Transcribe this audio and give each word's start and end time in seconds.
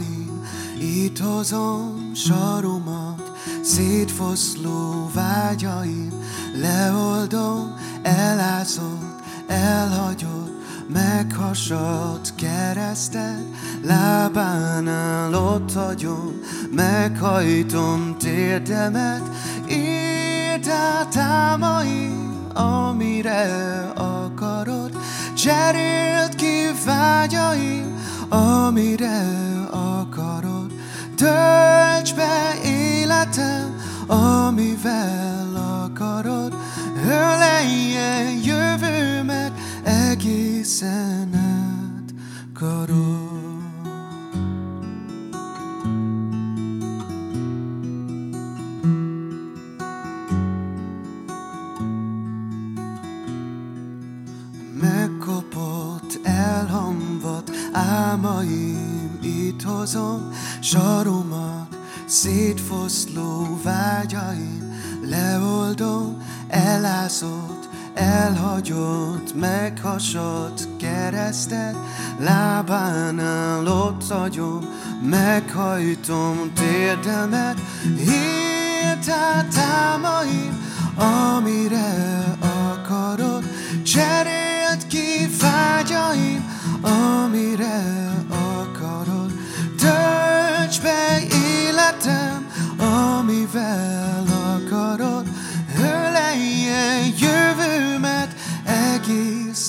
álmaim, 0.00 0.42
itt 0.78 1.18
hozom 1.18 2.12
saromat, 2.14 3.32
szétfoszló 3.62 5.10
vágyaim, 5.14 6.12
leoldom, 6.54 7.74
elázott, 8.02 9.20
elhagyott, 9.46 10.58
meghasadt 10.92 12.34
keresztet, 12.34 13.44
lábánál 13.82 15.34
ott 15.34 15.72
hagyom, 15.72 16.40
meghajtom 16.70 18.16
térdemet, 18.18 19.22
írd 19.70 20.68
át 20.68 21.16
álmaim, 21.16 22.48
amire 22.54 23.92
akarod, 23.94 24.96
cserélt 25.34 26.34
ki 26.34 26.70
vágyaim, 26.84 27.98
amire 28.28 29.59
tölts 31.20 32.12
be 32.14 32.58
életem, 32.64 33.76
amivel 34.06 35.54
akarod, 35.84 36.54
ölelje 37.04 38.30
jövőmet, 38.44 39.52
egészen 39.84 41.19
meghasadt 69.34 70.68
keresztet, 70.78 71.76
lábánál 72.18 73.66
ott 73.66 74.08
hagyom, 74.08 74.68
meghajtom 75.02 76.52
térdemet, 76.54 77.60
írd 77.98 79.08
át 79.08 79.56
álmaim, 79.56 80.68
amire 80.96 82.24
akarod, 82.40 83.44
cserélt 83.82 84.86
ki 84.88 85.28
vágyaim, 85.40 86.44
amire 86.82 88.10
akarod, 88.28 89.32
tölts 89.76 90.80
be 90.80 91.18
életem, 91.32 92.46
amivel 92.78 94.19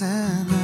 egészen 0.02 0.61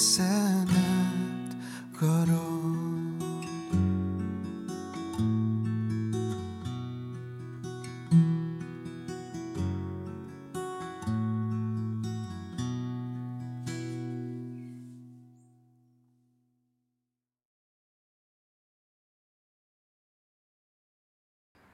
egészen 0.00 0.68
át 0.68 1.56
karod. 1.98 2.48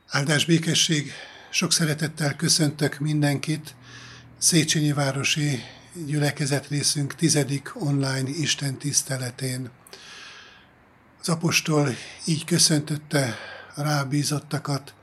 Áldás 0.08 0.44
békesség, 0.44 1.12
sok 1.50 1.72
szeretettel 1.72 2.36
köszöntök 2.36 2.98
mindenkit. 2.98 3.74
Széchenyi 4.38 4.92
Városi 4.92 5.75
gyülekezet 6.06 6.68
részünk 6.68 7.14
tizedik 7.14 7.82
online 7.84 8.28
Isten 8.28 8.76
tiszteletén. 8.76 9.70
Az 11.20 11.28
apostol 11.28 11.94
így 12.24 12.44
köszöntötte 12.44 13.36
a 13.74 13.82
rábízottakat, 13.82 14.94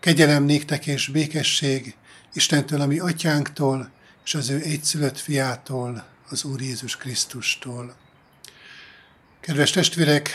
kegyelem 0.00 0.44
néktek 0.44 0.86
és 0.86 1.08
békesség 1.08 1.94
Istentől, 2.32 2.80
ami 2.80 2.98
atyánktól, 2.98 3.90
és 4.24 4.34
az 4.34 4.50
ő 4.50 4.60
egyszülött 4.62 5.18
fiától, 5.18 6.04
az 6.28 6.44
Úr 6.44 6.60
Jézus 6.60 6.96
Krisztustól. 6.96 7.96
Kedves 9.40 9.70
testvérek, 9.70 10.30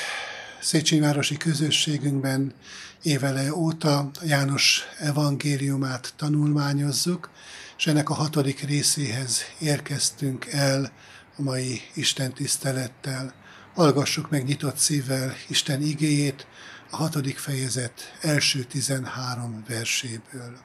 Széchenyi 0.62 1.38
közösségünkben 1.38 2.54
évele 3.02 3.54
óta 3.54 4.12
János 4.24 4.84
evangéliumát 5.00 6.14
tanulmányozzuk, 6.16 7.30
és 7.78 7.88
ennek 7.88 8.10
a 8.10 8.14
hatodik 8.14 8.60
részéhez 8.60 9.42
érkeztünk 9.60 10.46
el 10.46 10.92
a 11.38 11.42
mai 11.42 11.82
Isten 11.94 12.34
tisztelettel. 12.34 13.34
Hallgassuk 13.76 14.30
meg 14.30 14.44
nyitott 14.44 14.78
szívvel 14.78 15.34
Isten 15.48 15.82
igéjét 15.82 16.48
a 16.90 16.96
hatodik 16.96 17.38
fejezet 17.38 18.18
első 18.22 18.64
tizenhárom 18.64 19.64
verséből. 19.68 20.58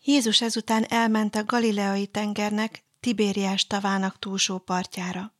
Jézus 0.00 0.40
ezután 0.40 0.84
elment 0.88 1.34
a 1.34 1.44
Galileai 1.44 2.06
tengernek, 2.06 2.84
Tibériás 3.00 3.66
tavának 3.66 4.18
túlsó 4.18 4.58
partjára. 4.58 5.34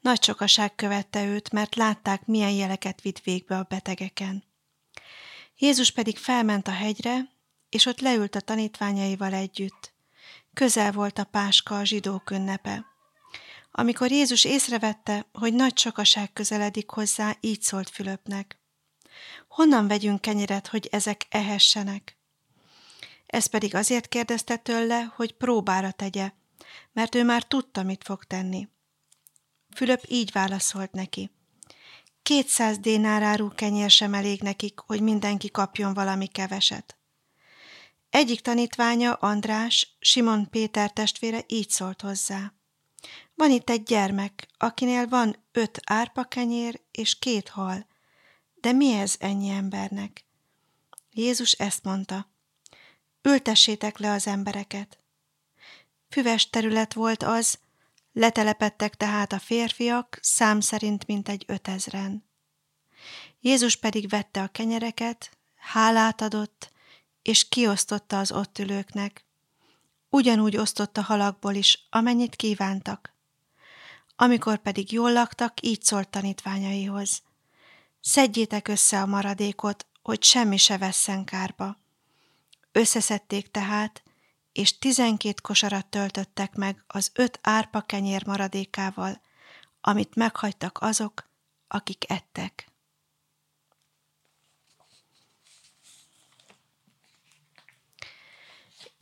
Nagy 0.00 0.22
sokaság 0.22 0.74
követte 0.74 1.24
őt, 1.24 1.52
mert 1.52 1.74
látták, 1.74 2.26
milyen 2.26 2.50
jeleket 2.50 3.00
vitt 3.00 3.20
végbe 3.20 3.56
a 3.56 3.66
betegeken. 3.68 4.44
Jézus 5.56 5.90
pedig 5.90 6.18
felment 6.18 6.68
a 6.68 6.72
hegyre, 6.72 7.33
és 7.74 7.86
ott 7.86 8.00
leült 8.00 8.34
a 8.34 8.40
tanítványaival 8.40 9.32
együtt. 9.32 9.92
Közel 10.52 10.92
volt 10.92 11.18
a 11.18 11.24
páska 11.24 11.78
a 11.78 11.84
zsidók 11.84 12.30
ünnepe. 12.30 12.84
Amikor 13.70 14.10
Jézus 14.10 14.44
észrevette, 14.44 15.26
hogy 15.32 15.54
nagy 15.54 15.78
sokaság 15.78 16.32
közeledik 16.32 16.90
hozzá, 16.90 17.36
így 17.40 17.62
szólt 17.62 17.90
Fülöpnek. 17.90 18.58
Honnan 19.48 19.86
vegyünk 19.86 20.20
kenyeret, 20.20 20.66
hogy 20.66 20.88
ezek 20.90 21.26
ehessenek? 21.28 22.18
Ez 23.26 23.46
pedig 23.46 23.74
azért 23.74 24.08
kérdezte 24.08 24.56
tőle, 24.56 25.12
hogy 25.16 25.32
próbára 25.32 25.90
tegye, 25.90 26.32
mert 26.92 27.14
ő 27.14 27.24
már 27.24 27.42
tudta, 27.42 27.82
mit 27.82 28.04
fog 28.04 28.24
tenni. 28.24 28.68
Fülöp 29.74 30.04
így 30.08 30.32
válaszolt 30.32 30.92
neki. 30.92 31.30
Kétszáz 32.22 32.78
dénáráru 32.78 33.54
kenyér 33.54 33.90
sem 33.90 34.14
elég 34.14 34.40
nekik, 34.40 34.78
hogy 34.78 35.00
mindenki 35.00 35.50
kapjon 35.50 35.94
valami 35.94 36.26
keveset. 36.26 36.98
Egyik 38.14 38.40
tanítványa, 38.40 39.12
András, 39.12 39.96
Simon 39.98 40.50
Péter 40.50 40.92
testvére 40.92 41.44
így 41.46 41.70
szólt 41.70 42.00
hozzá. 42.00 42.52
Van 43.34 43.50
itt 43.50 43.70
egy 43.70 43.82
gyermek, 43.82 44.48
akinél 44.56 45.08
van 45.08 45.36
öt 45.52 45.80
árpakenyér 45.84 46.80
és 46.90 47.18
két 47.18 47.48
hal. 47.48 47.86
De 48.54 48.72
mi 48.72 48.92
ez 48.92 49.16
ennyi 49.18 49.48
embernek? 49.48 50.24
Jézus 51.12 51.52
ezt 51.52 51.84
mondta. 51.84 52.30
Ültessétek 53.22 53.98
le 53.98 54.10
az 54.10 54.26
embereket. 54.26 54.98
Füves 56.08 56.50
terület 56.50 56.92
volt 56.92 57.22
az, 57.22 57.58
letelepettek 58.12 58.94
tehát 58.94 59.32
a 59.32 59.38
férfiak 59.38 60.18
szám 60.22 60.60
szerint 60.60 61.06
mintegy 61.06 61.44
ötezren. 61.46 62.24
Jézus 63.40 63.76
pedig 63.76 64.08
vette 64.08 64.42
a 64.42 64.48
kenyereket, 64.48 65.30
hálát 65.56 66.20
adott, 66.20 66.72
és 67.24 67.48
kiosztotta 67.48 68.18
az 68.18 68.32
ott 68.32 68.58
ülőknek. 68.58 69.24
Ugyanúgy 70.08 70.56
osztotta 70.56 71.02
halakból 71.02 71.54
is, 71.54 71.86
amennyit 71.90 72.36
kívántak. 72.36 73.12
Amikor 74.16 74.58
pedig 74.58 74.92
jól 74.92 75.12
laktak, 75.12 75.62
így 75.62 75.82
szólt 75.82 76.08
tanítványaihoz. 76.08 77.22
Szedjétek 78.00 78.68
össze 78.68 79.00
a 79.00 79.06
maradékot, 79.06 79.86
hogy 80.02 80.22
semmi 80.22 80.56
se 80.56 80.78
vesszen 80.78 81.24
kárba. 81.24 81.80
Összeszedték 82.72 83.50
tehát, 83.50 84.02
és 84.52 84.78
tizenkét 84.78 85.40
kosarat 85.40 85.86
töltöttek 85.86 86.54
meg 86.54 86.84
az 86.86 87.10
öt 87.14 87.38
árpa 87.42 87.80
kenyér 87.80 88.26
maradékával, 88.26 89.20
amit 89.80 90.14
meghagytak 90.14 90.78
azok, 90.80 91.28
akik 91.68 92.10
ettek. 92.10 92.73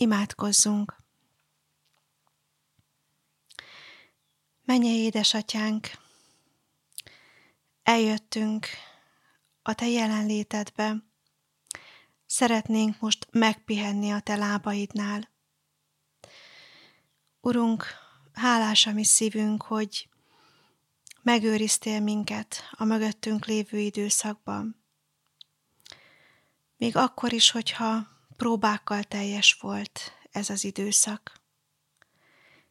Imádkozzunk! 0.02 0.96
Menje 4.64 4.92
édesatyánk, 4.92 5.90
eljöttünk 7.82 8.66
a 9.62 9.74
Te 9.74 9.88
jelenlétedbe, 9.88 11.04
szeretnénk 12.26 13.00
most 13.00 13.28
megpihenni 13.30 14.10
a 14.10 14.20
Te 14.20 14.36
lábaidnál. 14.36 15.30
Urunk, 17.40 17.84
hálás 18.32 18.86
a 18.86 18.92
mi 18.92 19.04
szívünk, 19.04 19.62
hogy 19.62 20.08
megőriztél 21.22 22.00
minket 22.00 22.68
a 22.70 22.84
mögöttünk 22.84 23.46
lévő 23.46 23.78
időszakban. 23.78 24.84
Még 26.76 26.96
akkor 26.96 27.32
is, 27.32 27.50
hogyha 27.50 28.11
próbákkal 28.42 29.02
teljes 29.02 29.52
volt 29.60 30.12
ez 30.30 30.50
az 30.50 30.64
időszak. 30.64 31.40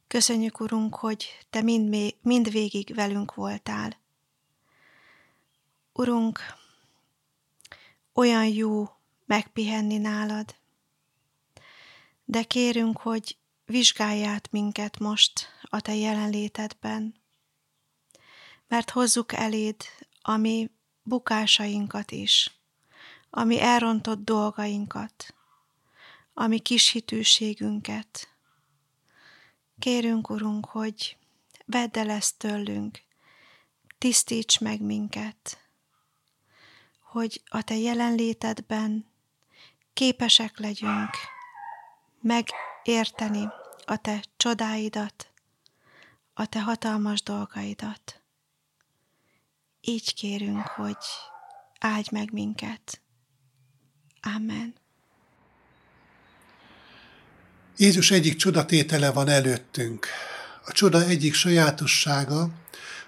Köszönjük, 0.07 0.59
Urunk, 0.59 0.95
hogy 0.95 1.45
Te 1.49 1.61
mind, 1.61 2.15
mind 2.21 2.51
végig 2.51 2.95
velünk 2.95 3.33
voltál. 3.33 3.97
Urunk, 5.93 6.39
olyan 8.13 8.45
jó 8.45 8.89
megpihenni 9.25 9.97
nálad, 9.97 10.55
de 12.25 12.43
kérünk, 12.43 12.97
hogy 12.97 13.37
vizsgálját 13.65 14.51
minket 14.51 14.99
most 14.99 15.47
a 15.61 15.81
Te 15.81 15.95
jelenlétedben, 15.95 17.15
mert 18.67 18.89
hozzuk 18.89 19.33
eléd 19.33 19.75
a 20.21 20.37
mi 20.37 20.69
bukásainkat 21.03 22.11
is, 22.11 22.51
a 23.29 23.43
mi 23.43 23.61
elrontott 23.61 24.23
dolgainkat, 24.23 25.35
a 26.33 26.47
mi 26.47 26.59
kis 26.59 26.89
hitűségünket. 26.91 28.35
Kérünk, 29.79 30.29
Urunk, 30.29 30.65
hogy 30.65 31.17
vedd 31.65 31.97
el 31.97 32.09
ezt 32.09 32.37
tőlünk, 32.37 33.01
tisztíts 33.97 34.59
meg 34.59 34.81
minket, 34.81 35.57
hogy 36.99 37.41
a 37.45 37.61
Te 37.61 37.77
jelenlétedben 37.77 39.05
képesek 39.93 40.59
legyünk 40.59 41.09
megérteni 42.21 43.49
a 43.85 43.97
Te 43.97 44.23
csodáidat, 44.37 45.31
a 46.33 46.45
Te 46.45 46.61
hatalmas 46.61 47.23
dolgaidat. 47.23 48.21
Így 49.81 50.13
kérünk, 50.13 50.67
hogy 50.67 51.05
áldj 51.79 52.09
meg 52.11 52.31
minket. 52.31 53.01
Amen. 54.35 54.80
Jézus 57.81 58.11
egyik 58.11 58.35
csodatétele 58.35 59.11
van 59.11 59.29
előttünk. 59.29 60.07
A 60.65 60.71
csoda 60.71 61.05
egyik 61.05 61.33
sajátossága, 61.33 62.49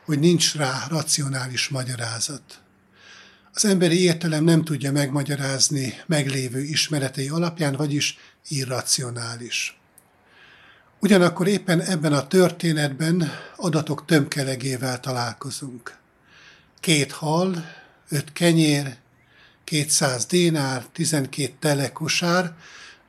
hogy 0.05 0.19
nincs 0.19 0.55
rá 0.55 0.85
racionális 0.89 1.67
magyarázat. 1.67 2.61
Az 3.53 3.65
emberi 3.65 4.01
értelem 4.03 4.43
nem 4.43 4.63
tudja 4.63 4.91
megmagyarázni 4.91 5.93
meglévő 6.05 6.61
ismeretei 6.61 7.29
alapján, 7.29 7.75
vagyis 7.75 8.17
irracionális. 8.47 9.79
Ugyanakkor 10.99 11.47
éppen 11.47 11.81
ebben 11.81 12.13
a 12.13 12.27
történetben 12.27 13.31
adatok 13.55 14.05
tömkelegével 14.05 14.99
találkozunk. 14.99 15.97
Két 16.79 17.11
hal, 17.11 17.65
öt 18.09 18.33
kenyér, 18.33 18.95
200 19.63 20.25
dénár, 20.25 20.85
12 20.91 21.53
telekosár, 21.59 22.53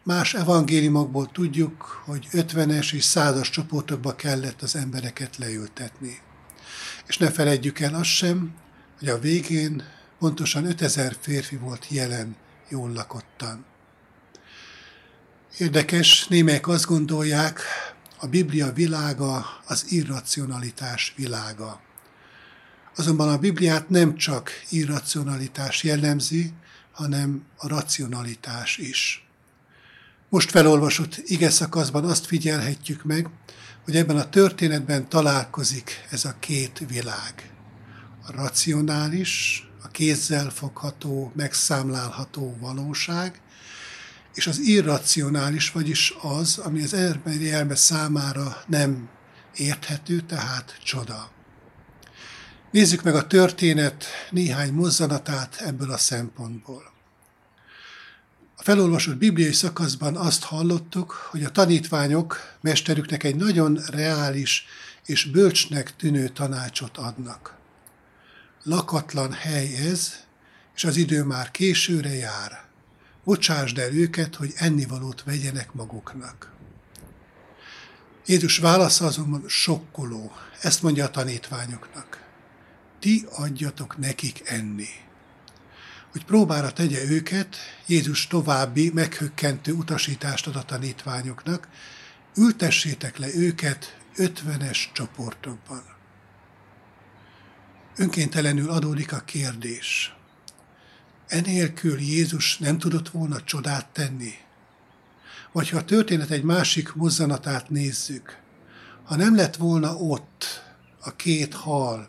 Más 0.04 0.34
evangéliumokból 0.34 1.30
tudjuk, 1.32 1.82
hogy 2.04 2.28
50-es 2.32 2.92
és 2.92 3.04
100-as 3.14 3.50
csoportokba 3.50 4.14
kellett 4.14 4.62
az 4.62 4.76
embereket 4.76 5.36
leültetni. 5.36 6.18
És 7.06 7.18
ne 7.18 7.30
feledjük 7.30 7.80
el 7.80 7.94
azt 7.94 8.08
sem, 8.08 8.54
hogy 8.98 9.08
a 9.08 9.18
végén 9.18 9.82
pontosan 10.18 10.66
5000 10.66 11.16
férfi 11.20 11.56
volt 11.56 11.86
jelen 11.88 12.36
jól 12.68 12.92
lakottan. 12.92 13.64
Érdekes, 15.58 16.26
némelyek 16.26 16.68
azt 16.68 16.86
gondolják, 16.86 17.60
a 18.18 18.26
Biblia 18.26 18.72
világa 18.72 19.46
az 19.66 19.84
irracionalitás 19.92 21.12
világa. 21.16 21.80
Azonban 22.96 23.28
a 23.28 23.38
Bibliát 23.38 23.88
nem 23.88 24.16
csak 24.16 24.50
irracionalitás 24.68 25.82
jellemzi, 25.82 26.52
hanem 26.92 27.44
a 27.56 27.68
racionalitás 27.68 28.76
is. 28.76 29.28
Most 30.28 30.50
felolvasott 30.50 31.16
ige 31.24 31.50
szakaszban 31.50 32.04
azt 32.04 32.26
figyelhetjük 32.26 33.04
meg, 33.04 33.28
hogy 33.84 33.96
ebben 33.96 34.16
a 34.16 34.28
történetben 34.28 35.08
találkozik 35.08 36.06
ez 36.10 36.24
a 36.24 36.36
két 36.40 36.84
világ. 36.88 37.50
A 38.26 38.32
racionális, 38.32 39.62
a 39.82 39.88
kézzel 39.88 40.50
fogható, 40.50 41.32
megszámlálható 41.34 42.56
valóság, 42.60 43.40
és 44.34 44.46
az 44.46 44.58
irracionális, 44.58 45.70
vagyis 45.70 46.14
az, 46.20 46.58
ami 46.58 46.82
az 46.82 46.94
emberi 46.94 47.52
elme 47.52 47.74
számára 47.74 48.62
nem 48.66 49.08
érthető, 49.56 50.20
tehát 50.20 50.78
csoda. 50.84 51.30
Nézzük 52.70 53.02
meg 53.02 53.14
a 53.14 53.26
történet 53.26 54.04
néhány 54.30 54.72
mozzanatát 54.72 55.56
ebből 55.60 55.90
a 55.90 55.98
szempontból. 55.98 56.93
Felolvasott 58.64 59.16
bibliai 59.16 59.52
szakaszban 59.52 60.16
azt 60.16 60.42
hallottuk, 60.42 61.10
hogy 61.12 61.44
a 61.44 61.50
tanítványok 61.50 62.56
mesterüknek 62.60 63.22
egy 63.22 63.36
nagyon 63.36 63.80
reális 63.86 64.66
és 65.06 65.24
bölcsnek 65.24 65.96
tűnő 65.96 66.28
tanácsot 66.28 66.96
adnak. 66.96 67.56
Lakatlan 68.62 69.32
hely 69.32 69.74
ez, 69.74 70.14
és 70.74 70.84
az 70.84 70.96
idő 70.96 71.22
már 71.22 71.50
későre 71.50 72.14
jár. 72.14 72.64
Bocsásd 73.24 73.78
el 73.78 73.92
őket, 73.92 74.34
hogy 74.34 74.52
ennivalót 74.56 75.22
vegyenek 75.22 75.72
maguknak. 75.72 76.52
Jézus 78.26 78.58
válasza 78.58 79.06
azonban 79.06 79.44
sokkoló. 79.46 80.32
Ezt 80.60 80.82
mondja 80.82 81.04
a 81.04 81.10
tanítványoknak. 81.10 82.22
Ti 83.00 83.26
adjatok 83.30 83.98
nekik 83.98 84.42
enni 84.44 85.03
hogy 86.14 86.24
próbára 86.24 86.72
tegye 86.72 87.04
őket, 87.04 87.56
Jézus 87.86 88.26
további 88.26 88.90
meghökkentő 88.94 89.72
utasítást 89.72 90.46
ad 90.46 90.56
a 90.56 90.62
tanítványoknak, 90.62 91.68
ültessétek 92.36 93.18
le 93.18 93.34
őket 93.34 93.98
ötvenes 94.16 94.90
csoportokban. 94.92 95.82
Önkéntelenül 97.96 98.70
adódik 98.70 99.12
a 99.12 99.20
kérdés. 99.20 100.14
Enélkül 101.26 102.00
Jézus 102.00 102.58
nem 102.58 102.78
tudott 102.78 103.08
volna 103.08 103.42
csodát 103.42 103.86
tenni? 103.86 104.34
Vagy 105.52 105.68
ha 105.68 105.78
a 105.78 105.84
történet 105.84 106.30
egy 106.30 106.42
másik 106.42 106.92
mozzanatát 106.92 107.70
nézzük, 107.70 108.38
ha 109.04 109.16
nem 109.16 109.36
lett 109.36 109.56
volna 109.56 109.94
ott 109.94 110.62
a 111.00 111.16
két 111.16 111.54
hal 111.54 112.08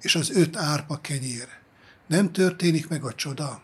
és 0.00 0.14
az 0.14 0.30
öt 0.30 0.56
árpa 0.56 1.00
kenyér, 1.00 1.55
nem 2.06 2.32
történik 2.32 2.88
meg 2.88 3.04
a 3.04 3.14
csoda? 3.14 3.62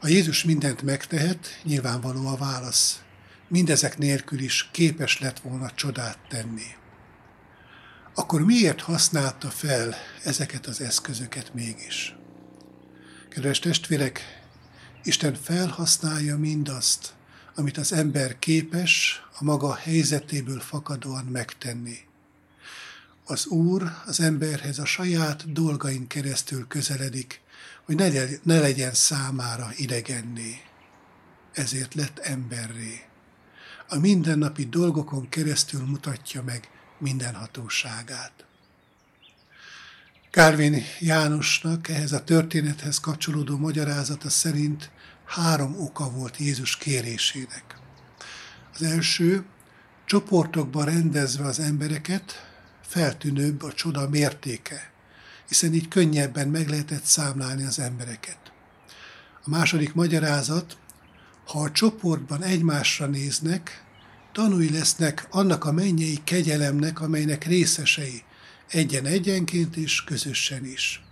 Ha 0.00 0.08
Jézus 0.08 0.44
mindent 0.44 0.82
megtehet, 0.82 1.60
nyilvánvaló 1.62 2.26
a 2.26 2.36
válasz. 2.36 3.02
Mindezek 3.48 3.98
nélkül 3.98 4.38
is 4.40 4.68
képes 4.72 5.20
lett 5.20 5.38
volna 5.38 5.70
csodát 5.70 6.18
tenni. 6.28 6.66
Akkor 8.14 8.44
miért 8.44 8.80
használta 8.80 9.48
fel 9.48 9.94
ezeket 10.24 10.66
az 10.66 10.80
eszközöket 10.80 11.54
mégis? 11.54 12.16
Kedves 13.28 13.58
testvérek, 13.58 14.20
Isten 15.02 15.34
felhasználja 15.34 16.38
mindazt, 16.38 17.14
amit 17.54 17.76
az 17.76 17.92
ember 17.92 18.38
képes 18.38 19.22
a 19.38 19.44
maga 19.44 19.74
helyzetéből 19.74 20.60
fakadóan 20.60 21.24
megtenni. 21.24 21.98
Az 23.26 23.46
Úr 23.46 23.92
az 24.06 24.20
emberhez 24.20 24.78
a 24.78 24.84
saját 24.84 25.52
dolgain 25.52 26.06
keresztül 26.06 26.66
közeledik, 26.66 27.40
hogy 27.84 27.96
ne, 27.96 28.08
ne 28.42 28.58
legyen 28.58 28.94
számára 28.94 29.70
idegenné. 29.76 30.60
Ezért 31.52 31.94
lett 31.94 32.18
emberré. 32.18 33.02
A 33.88 33.98
mindennapi 33.98 34.64
dolgokon 34.64 35.28
keresztül 35.28 35.84
mutatja 35.84 36.42
meg 36.42 36.68
minden 36.98 37.34
hatóságát. 37.34 38.44
Kárvin 40.30 40.82
Jánosnak 41.00 41.88
ehhez 41.88 42.12
a 42.12 42.24
történethez 42.24 42.98
kapcsolódó 42.98 43.56
magyarázata 43.56 44.28
szerint 44.28 44.90
három 45.24 45.80
oka 45.80 46.10
volt 46.10 46.36
Jézus 46.36 46.76
kérésének. 46.76 47.78
Az 48.74 48.82
első, 48.82 49.44
csoportokba 50.04 50.84
rendezve 50.84 51.44
az 51.44 51.60
embereket, 51.60 52.53
feltűnőbb 52.86 53.62
a 53.62 53.72
csoda 53.72 54.08
mértéke, 54.08 54.92
hiszen 55.48 55.74
így 55.74 55.88
könnyebben 55.88 56.48
meg 56.48 56.68
lehetett 56.68 57.04
számlálni 57.04 57.64
az 57.64 57.78
embereket. 57.78 58.38
A 59.44 59.50
második 59.50 59.94
magyarázat, 59.94 60.76
ha 61.46 61.60
a 61.60 61.70
csoportban 61.70 62.42
egymásra 62.42 63.06
néznek, 63.06 63.84
tanúi 64.32 64.70
lesznek 64.70 65.26
annak 65.30 65.64
a 65.64 65.72
mennyei 65.72 66.18
kegyelemnek, 66.24 67.00
amelynek 67.00 67.44
részesei, 67.44 68.22
egyen-egyenként 68.70 69.76
is, 69.76 70.04
közösen 70.04 70.64
is. 70.64 71.02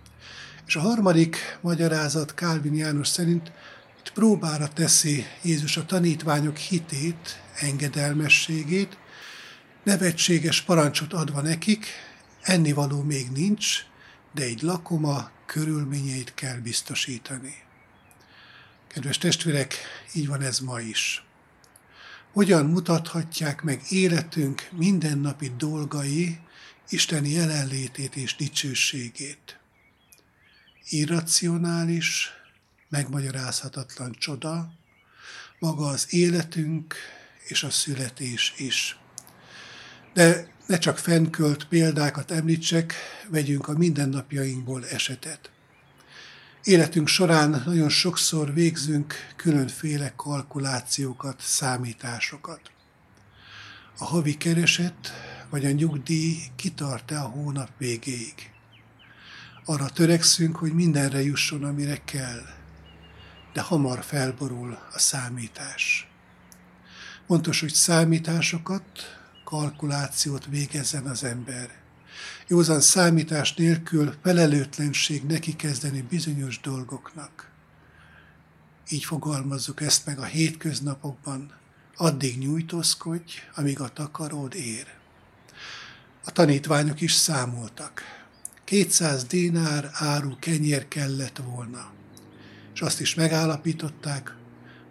És 0.67 0.75
a 0.75 0.79
harmadik 0.79 1.37
magyarázat 1.61 2.33
Kálvin 2.33 2.75
János 2.75 3.07
szerint 3.07 3.51
itt 3.99 4.11
próbára 4.13 4.67
teszi 4.67 5.25
Jézus 5.41 5.77
a 5.77 5.85
tanítványok 5.85 6.57
hitét, 6.57 7.41
engedelmességét, 7.59 8.97
nevetséges 9.83 10.61
parancsot 10.61 11.13
adva 11.13 11.41
nekik, 11.41 11.85
ennivaló 12.41 13.01
még 13.01 13.31
nincs, 13.31 13.85
de 14.33 14.43
egy 14.43 14.61
lakoma 14.61 15.31
körülményeit 15.45 16.33
kell 16.33 16.57
biztosítani. 16.57 17.55
Kedves 18.87 19.17
testvérek, 19.17 19.75
így 20.13 20.27
van 20.27 20.41
ez 20.41 20.59
ma 20.59 20.79
is. 20.79 21.23
Hogyan 22.31 22.65
mutathatják 22.65 23.61
meg 23.61 23.81
életünk 23.89 24.69
mindennapi 24.71 25.51
dolgai 25.57 26.39
Isten 26.89 27.25
jelenlétét 27.25 28.15
és 28.15 28.35
dicsőségét? 28.35 29.59
Irracionális, 30.89 32.29
megmagyarázhatatlan 32.89 34.15
csoda, 34.19 34.73
maga 35.59 35.87
az 35.87 36.13
életünk 36.13 36.95
és 37.47 37.63
a 37.63 37.69
születés 37.69 38.53
is. 38.57 38.97
De 40.13 40.47
ne 40.65 40.77
csak 40.77 40.97
fennkölt 40.97 41.67
példákat 41.67 42.31
említsek, 42.31 42.93
vegyünk 43.29 43.67
a 43.67 43.77
mindennapjainkból 43.77 44.87
esetet. 44.87 45.51
Életünk 46.63 47.07
során 47.07 47.63
nagyon 47.65 47.89
sokszor 47.89 48.53
végzünk 48.53 49.13
különféle 49.35 50.13
kalkulációkat, 50.15 51.41
számításokat. 51.41 52.71
A 53.97 54.05
havi 54.05 54.37
kereset 54.37 55.13
vagy 55.49 55.65
a 55.65 55.71
nyugdíj 55.71 56.37
kitart-e 56.55 57.19
a 57.19 57.27
hónap 57.27 57.69
végéig. 57.77 58.51
Arra 59.65 59.89
törekszünk, 59.89 60.55
hogy 60.55 60.73
mindenre 60.73 61.21
jusson, 61.21 61.63
amire 61.63 62.03
kell, 62.03 62.41
de 63.53 63.61
hamar 63.61 64.03
felborul 64.03 64.77
a 64.93 64.99
számítás. 64.99 66.07
Fontos, 67.27 67.59
hogy 67.59 67.73
számításokat, 67.73 68.83
kalkulációt 69.53 70.45
végezzen 70.45 71.05
az 71.05 71.23
ember. 71.23 71.69
Józan 72.47 72.79
számítás 72.79 73.53
nélkül 73.53 74.13
felelőtlenség 74.23 75.23
neki 75.23 75.55
kezdeni 75.55 76.01
bizonyos 76.01 76.59
dolgoknak. 76.59 77.51
Így 78.89 79.03
fogalmazzuk 79.03 79.81
ezt 79.81 80.05
meg 80.05 80.19
a 80.19 80.23
hétköznapokban, 80.23 81.53
addig 81.95 82.37
nyújtózkodj, 82.37 83.33
amíg 83.55 83.79
a 83.79 83.87
takaród 83.87 84.55
ér. 84.55 84.87
A 86.25 86.31
tanítványok 86.31 87.01
is 87.01 87.13
számoltak. 87.13 88.01
200 88.63 89.23
dinár 89.23 89.89
áru 89.93 90.39
kenyér 90.39 90.87
kellett 90.87 91.37
volna. 91.37 91.91
És 92.73 92.81
azt 92.81 92.99
is 92.99 93.15
megállapították, 93.15 94.35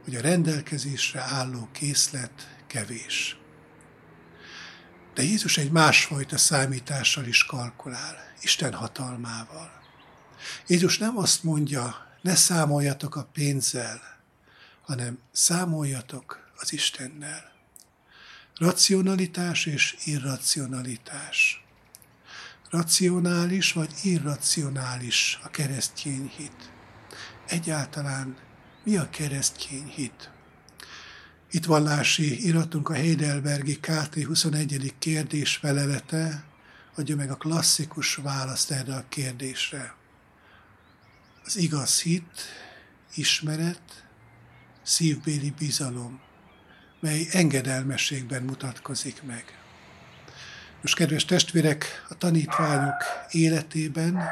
hogy 0.04 0.14
a 0.14 0.20
rendelkezésre 0.20 1.20
álló 1.20 1.68
készlet 1.72 2.56
kevés. 2.66 3.36
De 5.14 5.22
Jézus 5.22 5.56
egy 5.58 5.70
másfajta 5.70 6.38
számítással 6.38 7.26
is 7.26 7.44
kalkulál, 7.44 8.16
Isten 8.40 8.74
hatalmával. 8.74 9.82
Jézus 10.66 10.98
nem 10.98 11.16
azt 11.18 11.42
mondja, 11.42 12.06
ne 12.20 12.34
számoljatok 12.34 13.16
a 13.16 13.28
pénzzel, 13.32 14.00
hanem 14.82 15.18
számoljatok 15.32 16.50
az 16.56 16.72
Istennel. 16.72 17.52
Racionalitás 18.54 19.66
és 19.66 19.96
irracionalitás. 20.04 21.64
Racionális 22.70 23.72
vagy 23.72 23.92
irracionális 24.02 25.38
a 25.42 25.48
keresztény 25.48 26.32
hit. 26.36 26.70
Egyáltalán 27.46 28.36
mi 28.84 28.96
a 28.96 29.10
keresztény 29.10 29.86
hit? 29.86 30.30
Itt 31.54 31.64
vallási 31.64 32.46
iratunk 32.46 32.88
a 32.88 32.92
Heidelbergi 32.92 33.80
KT 33.80 34.22
21. 34.24 34.94
kérdés 34.98 35.56
felelete 35.56 36.44
adja 36.94 37.16
meg 37.16 37.30
a 37.30 37.36
klasszikus 37.36 38.14
választ 38.14 38.70
erre 38.70 38.94
a 38.94 39.04
kérdésre. 39.08 39.94
Az 41.44 41.56
igaz 41.56 42.00
hit, 42.00 42.40
ismeret, 43.14 44.04
szívbéli 44.82 45.54
bizalom, 45.58 46.20
mely 47.00 47.26
engedelmességben 47.30 48.42
mutatkozik 48.42 49.22
meg. 49.22 49.44
Most, 50.80 50.94
kedves 50.94 51.24
testvérek, 51.24 52.04
a 52.08 52.18
tanítványok 52.18 53.04
életében 53.30 54.22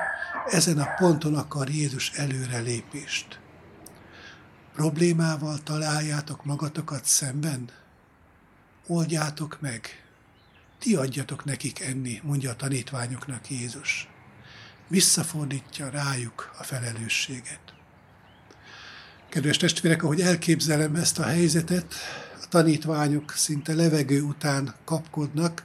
ezen 0.46 0.78
a 0.78 0.94
ponton 0.98 1.34
akar 1.34 1.68
Jézus 1.68 2.10
előrelépést. 2.10 3.38
Problémával 4.80 5.62
találjátok 5.62 6.44
magatokat 6.44 7.04
szemben? 7.04 7.70
Oldjátok 8.86 9.60
meg. 9.60 10.04
Ti 10.78 10.94
adjatok 10.94 11.44
nekik 11.44 11.80
enni, 11.80 12.20
mondja 12.22 12.50
a 12.50 12.56
tanítványoknak 12.56 13.50
Jézus. 13.50 14.08
Visszafordítja 14.88 15.88
rájuk 15.88 16.54
a 16.58 16.62
felelősséget. 16.62 17.60
Kedves 19.28 19.56
testvérek, 19.56 20.02
ahogy 20.02 20.20
elképzelem 20.20 20.94
ezt 20.94 21.18
a 21.18 21.24
helyzetet, 21.24 21.94
a 22.42 22.46
tanítványok 22.48 23.32
szinte 23.32 23.74
levegő 23.74 24.22
után 24.22 24.74
kapkodnak, 24.84 25.64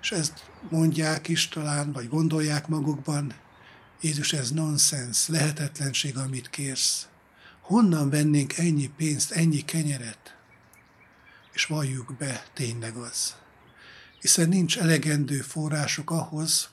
és 0.00 0.12
ezt 0.12 0.50
mondják 0.70 1.28
is 1.28 1.48
talán, 1.48 1.92
vagy 1.92 2.08
gondolják 2.08 2.68
magukban, 2.68 3.34
Jézus, 4.00 4.32
ez 4.32 4.50
nonsens, 4.50 5.28
lehetetlenség, 5.28 6.16
amit 6.16 6.50
kérsz 6.50 7.06
honnan 7.64 8.10
vennénk 8.10 8.58
ennyi 8.58 8.90
pénzt, 8.96 9.30
ennyi 9.30 9.60
kenyeret? 9.60 10.36
És 11.52 11.66
valljuk 11.66 12.14
be, 12.18 12.44
tényleg 12.52 12.96
az. 12.96 13.34
Hiszen 14.20 14.48
nincs 14.48 14.78
elegendő 14.78 15.40
források 15.40 16.10
ahhoz, 16.10 16.68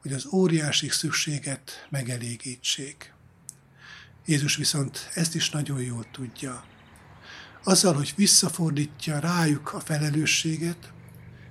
hogy 0.00 0.12
az 0.12 0.26
óriási 0.32 0.88
szükséget 0.88 1.86
megelégítsék. 1.90 3.12
Jézus 4.26 4.56
viszont 4.56 5.10
ezt 5.14 5.34
is 5.34 5.50
nagyon 5.50 5.80
jól 5.80 6.06
tudja. 6.12 6.64
Azzal, 7.64 7.94
hogy 7.94 8.12
visszafordítja 8.16 9.18
rájuk 9.18 9.72
a 9.72 9.80
felelősséget, 9.80 10.92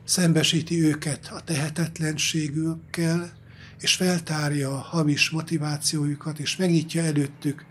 szembesíti 0.03 0.83
őket 0.83 1.27
a 1.27 1.39
tehetetlenségükkel, 1.39 3.33
és 3.79 3.95
feltárja 3.95 4.69
a 4.69 4.81
hamis 4.81 5.29
motivációjukat, 5.29 6.39
és 6.39 6.55
megnyitja 6.55 7.03
előttük 7.03 7.65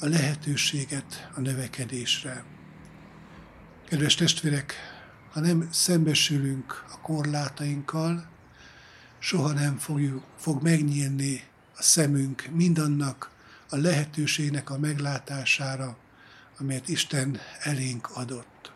a 0.00 0.06
lehetőséget 0.06 1.30
a 1.34 1.40
növekedésre. 1.40 2.44
Kedves 3.88 4.14
testvérek, 4.14 4.74
ha 5.32 5.40
nem 5.40 5.68
szembesülünk 5.72 6.84
a 6.92 7.00
korlátainkkal, 7.00 8.28
soha 9.18 9.52
nem 9.52 9.78
fogjuk, 9.78 10.24
fog 10.38 10.62
megnyílni 10.62 11.42
a 11.76 11.82
szemünk 11.82 12.48
mindannak 12.52 13.30
a 13.68 13.76
lehetőségnek 13.76 14.70
a 14.70 14.78
meglátására, 14.78 15.96
amelyet 16.58 16.88
Isten 16.88 17.40
elénk 17.60 18.10
adott. 18.10 18.72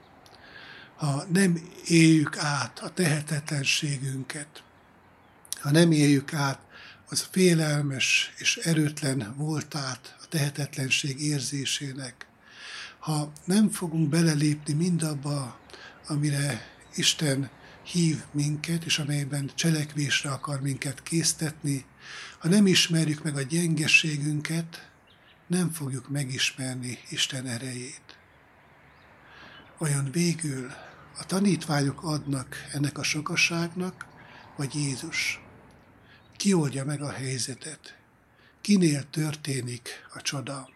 Ha 0.97 1.25
nem 1.33 1.71
éljük 1.87 2.37
át 2.39 2.79
a 2.79 2.89
tehetetlenségünket, 2.91 4.63
ha 5.61 5.71
nem 5.71 5.93
éljük 5.93 6.33
át 6.33 6.61
az 7.09 7.29
félelmes 7.31 8.33
és 8.37 8.57
erőtlen 8.57 9.35
voltát 9.37 10.14
a 10.25 10.29
tehetetlenség 10.29 11.21
érzésének. 11.21 12.27
Ha 12.99 13.33
nem 13.45 13.69
fogunk 13.69 14.09
belelépni 14.09 14.73
mindabba, 14.73 15.61
amire 16.07 16.73
Isten 16.95 17.51
hív 17.83 18.23
minket, 18.33 18.85
és 18.85 18.99
amelyben 18.99 19.51
cselekvésre 19.55 20.31
akar 20.31 20.61
minket 20.61 21.03
késztetni, 21.03 21.85
ha 22.39 22.49
nem 22.49 22.67
ismerjük 22.67 23.23
meg 23.23 23.37
a 23.37 23.43
gyengeségünket, 23.43 24.91
nem 25.47 25.71
fogjuk 25.71 26.09
megismerni 26.09 26.99
Isten 27.09 27.47
erejét. 27.47 28.19
Olyan 29.79 30.11
végül 30.11 30.73
a 31.19 31.27
tanítványok 31.27 32.03
adnak 32.03 32.57
ennek 32.73 32.99
a 32.99 33.03
sokasságnak, 33.03 34.07
vagy 34.57 34.75
Jézus? 34.75 35.41
Ki 36.37 36.53
oldja 36.53 36.85
meg 36.85 37.03
a 37.03 37.11
helyzetet? 37.11 38.04
Kinél 38.65 39.11
történik 39.11 39.89
a 40.15 40.23
csoda? 40.23 40.69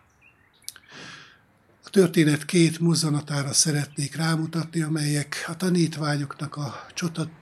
A 1.84 1.90
történet 1.90 2.44
két 2.44 2.78
mozzanatára 2.78 3.52
szeretnék 3.52 4.16
rámutatni, 4.16 4.80
amelyek 4.80 5.44
a 5.46 5.56
tanítványoknak 5.56 6.56
a 6.56 6.86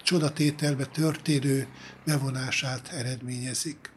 csodatételbe 0.02 0.84
történő 0.84 1.68
bevonását 2.04 2.88
eredményezik. 2.88 3.90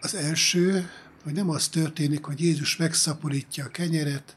Az 0.00 0.14
első, 0.14 0.90
hogy 1.22 1.32
nem 1.32 1.50
az 1.50 1.68
történik, 1.68 2.24
hogy 2.24 2.40
Jézus 2.40 2.76
megszaporítja 2.76 3.64
a 3.64 3.70
kenyeret, 3.70 4.36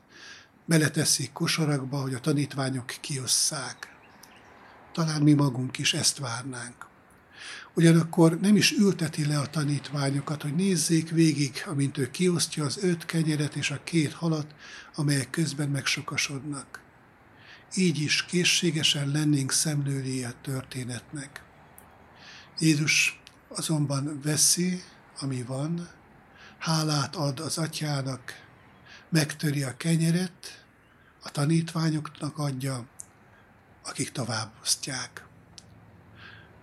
beleteszik 0.66 1.32
kosarakba, 1.32 2.02
hogy 2.02 2.14
a 2.14 2.20
tanítványok 2.20 2.96
kiosszák. 3.02 3.96
Talán 4.94 5.22
mi 5.22 5.34
magunk 5.34 5.78
is 5.78 5.94
ezt 5.94 6.18
várnánk. 6.18 6.89
Ugyanakkor 7.80 8.40
nem 8.40 8.56
is 8.56 8.72
ülteti 8.72 9.26
le 9.26 9.40
a 9.40 9.50
tanítványokat, 9.50 10.42
hogy 10.42 10.56
nézzék 10.56 11.10
végig, 11.10 11.64
amint 11.68 11.98
ő 11.98 12.12
kiosztja 12.12 12.66
az 12.66 12.78
öt 12.84 13.06
kenyeret 13.06 13.56
és 13.56 13.72
a 13.72 13.84
két 13.84 14.14
halat, 14.14 14.56
amelyek 14.96 15.30
közben 15.30 15.70
megsokasodnak. 15.70 16.82
Így 17.76 18.02
is 18.02 18.26
készségesen 18.26 19.12
lennénk 19.12 19.52
szemlőli 19.52 20.24
a 20.24 20.34
történetnek. 20.42 21.44
Jézus 22.60 23.22
azonban 23.48 24.20
veszi, 24.24 24.84
ami 25.20 25.44
van, 25.44 25.90
hálát 26.58 27.16
ad 27.16 27.40
az 27.40 27.58
atyának, 27.58 28.46
megtöri 29.10 29.64
a 29.64 29.78
kenyeret, 29.78 30.66
a 31.24 31.32
tanítványoknak 31.32 32.38
adja, 32.38 32.88
akik 33.84 34.12
továbbosztják. 34.12 35.29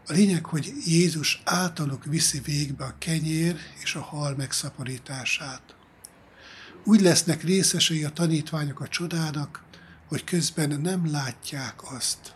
A 0.08 0.12
lényeg, 0.12 0.44
hogy 0.44 0.72
Jézus 0.84 1.42
általuk 1.44 2.04
viszi 2.04 2.40
végbe 2.40 2.84
a 2.84 2.94
kenyér 2.98 3.56
és 3.82 3.94
a 3.94 4.00
hal 4.00 4.34
megszaporítását. 4.36 5.76
Úgy 6.84 7.00
lesznek 7.00 7.42
részesei 7.42 8.04
a 8.04 8.10
tanítványok 8.10 8.80
a 8.80 8.88
csodának, 8.88 9.64
hogy 10.08 10.24
közben 10.24 10.80
nem 10.80 11.10
látják 11.10 11.92
azt. 11.92 12.34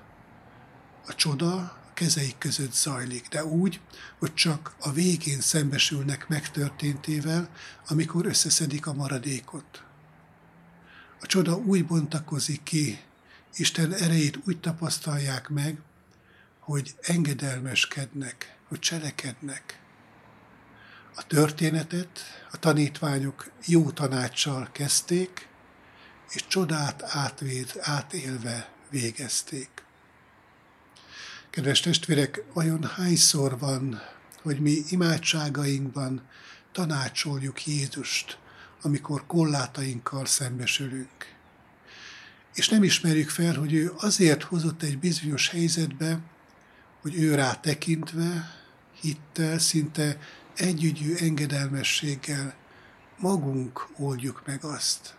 A 1.07 1.15
csoda 1.15 1.55
a 1.55 1.93
kezeik 1.95 2.39
között 2.39 2.75
zajlik, 2.75 3.29
de 3.29 3.45
úgy, 3.45 3.81
hogy 4.19 4.35
csak 4.35 4.75
a 4.81 4.93
végén 4.93 5.41
szembesülnek 5.41 6.29
megtörténtével, 6.29 7.51
amikor 7.89 8.27
összeszedik 8.27 8.87
a 8.87 8.93
maradékot. 8.93 9.83
A 11.21 11.27
csoda 11.27 11.57
úgy 11.57 11.87
bontakozik 11.87 12.63
ki, 12.63 13.01
Isten 13.57 13.93
erejét 13.93 14.39
úgy 14.47 14.61
tapasztalják 14.61 15.49
meg, 15.49 15.79
hogy 16.71 16.95
engedelmeskednek, 17.01 18.57
hogy 18.69 18.79
cselekednek. 18.79 19.81
A 21.15 21.27
történetet 21.27 22.21
a 22.53 22.59
tanítványok 22.59 23.51
jó 23.67 23.91
tanácssal 23.91 24.69
kezdték, 24.73 25.49
és 26.31 26.47
csodát 26.47 27.03
átvéd, 27.03 27.73
átélve 27.81 28.73
végezték. 28.91 29.69
Kedves 31.51 31.81
testvérek, 31.81 32.43
vajon 32.53 32.85
hányszor 32.85 33.59
van, 33.59 34.03
hogy 34.43 34.61
mi 34.61 34.83
imádságainkban 34.89 36.29
tanácsoljuk 36.73 37.67
Jézust, 37.67 38.39
amikor 38.83 39.27
kollátainkkal 39.27 40.27
szembesülünk. 40.27 41.35
És 42.55 42.69
nem 42.69 42.83
ismerjük 42.83 43.29
fel, 43.29 43.55
hogy 43.55 43.73
ő 43.73 43.93
azért 43.97 44.43
hozott 44.43 44.83
egy 44.83 44.99
bizonyos 44.99 45.49
helyzetbe, 45.49 46.21
hogy 47.01 47.15
ő 47.15 47.35
rá 47.35 47.55
tekintve, 47.55 48.55
hittel, 49.01 49.59
szinte 49.59 50.19
együgyű 50.57 51.15
engedelmességgel 51.15 52.55
magunk 53.19 53.89
oldjuk 53.97 54.43
meg 54.47 54.65
azt. 54.65 55.15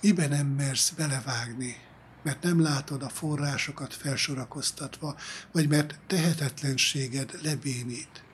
Miben 0.00 0.28
nem 0.28 0.46
mersz 0.46 0.90
belevágni, 0.90 1.76
mert 2.22 2.42
nem 2.42 2.60
látod 2.60 3.02
a 3.02 3.08
forrásokat 3.08 3.94
felsorakoztatva, 3.94 5.16
vagy 5.52 5.68
mert 5.68 5.98
tehetetlenséged 6.06 7.38
lebénít. 7.42 8.24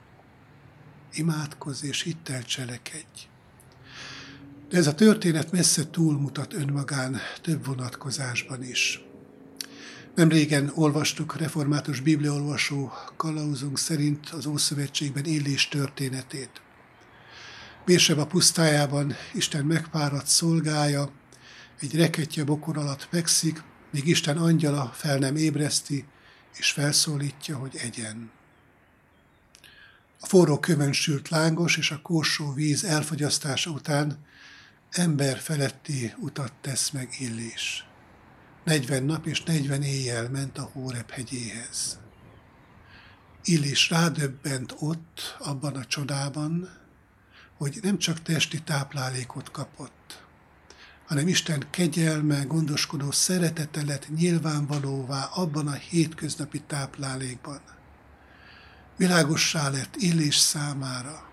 Imádkozz 1.13 1.83
és 1.83 2.01
hittel 2.01 2.43
cselekedj. 2.43 3.27
De 4.69 4.77
ez 4.77 4.87
a 4.87 4.95
történet 4.95 5.51
messze 5.51 5.89
túlmutat 5.89 6.53
önmagán 6.53 7.19
több 7.41 7.65
vonatkozásban 7.65 8.63
is. 8.63 9.01
Nem 10.15 10.29
régen 10.29 10.71
olvastuk 10.75 11.37
református 11.37 11.99
bibliaolvasó 11.99 12.91
kalauzunk 13.15 13.79
szerint 13.79 14.29
az 14.29 14.45
Ószövetségben 14.45 15.25
élés 15.25 15.67
történetét. 15.67 16.61
Bérsebb 17.85 18.17
a 18.17 18.25
pusztájában 18.25 19.15
Isten 19.33 19.65
megpáradt 19.65 20.27
szolgája, 20.27 21.11
egy 21.79 21.95
reketje 21.95 22.43
bokor 22.43 22.77
alatt 22.77 23.07
megszik, 23.11 23.63
míg 23.91 24.07
Isten 24.07 24.37
angyala 24.37 24.91
fel 24.95 25.17
nem 25.17 25.35
ébreszti, 25.35 26.05
és 26.57 26.71
felszólítja, 26.71 27.57
hogy 27.57 27.75
egyen. 27.75 28.31
A 30.19 30.25
forró 30.25 30.59
kövön 30.59 30.93
sült 30.93 31.29
lángos 31.29 31.77
és 31.77 31.91
a 31.91 32.01
kósó 32.01 32.53
víz 32.53 32.83
elfogyasztása 32.83 33.71
után 33.71 34.25
ember 34.89 35.37
feletti 35.37 36.13
utat 36.19 36.53
tesz 36.61 36.89
meg 36.89 37.09
Illés. 37.19 37.85
40 38.63 39.03
nap 39.03 39.25
és 39.25 39.43
40 39.43 39.81
éjjel 39.81 40.29
ment 40.29 40.57
a 40.57 40.69
Hórep 40.73 41.11
hegyéhez. 41.11 41.99
Illés 43.43 43.89
rádöbbent 43.89 44.75
ott, 44.79 45.35
abban 45.39 45.75
a 45.75 45.85
csodában, 45.85 46.69
hogy 47.57 47.79
nem 47.81 47.97
csak 47.97 48.21
testi 48.21 48.61
táplálékot 48.61 49.51
kapott, 49.51 50.23
hanem 51.05 51.27
Isten 51.27 51.63
kegyelme, 51.69 52.43
gondoskodó 52.43 53.11
szeretete 53.11 53.83
lett 53.85 54.09
nyilvánvalóvá 54.15 55.23
abban 55.23 55.67
a 55.67 55.73
hétköznapi 55.73 56.61
táplálékban. 56.61 57.61
Világossá 58.97 59.69
lett 59.69 59.95
Illés 59.95 60.37
számára, 60.37 61.29